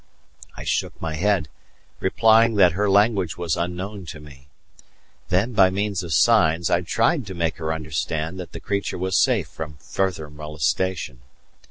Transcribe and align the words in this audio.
I 0.57 0.63
shook 0.63 0.99
my 0.99 1.13
head, 1.13 1.47
replying 1.99 2.55
that 2.55 2.71
her 2.71 2.89
language 2.89 3.37
was 3.37 3.55
unknown 3.55 4.07
to 4.07 4.19
me. 4.19 4.47
Then 5.29 5.53
by 5.53 5.69
means 5.69 6.01
of 6.01 6.11
signs 6.11 6.71
I 6.71 6.81
tried 6.81 7.27
to 7.27 7.35
make 7.35 7.57
her 7.57 7.71
understand 7.71 8.39
that 8.39 8.51
the 8.51 8.59
creature 8.59 8.97
was 8.97 9.15
safe 9.15 9.47
from 9.47 9.77
further 9.79 10.27
molestation. 10.31 11.19